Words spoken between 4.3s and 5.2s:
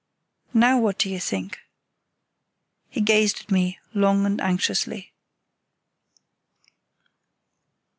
anxiously.